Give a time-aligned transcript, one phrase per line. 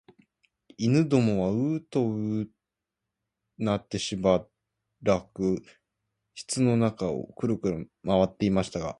[0.77, 2.49] 犬どもはううとう
[3.59, 4.47] なってしば
[5.03, 5.61] らく
[6.33, 8.89] 室の中をくるくる廻っていましたが、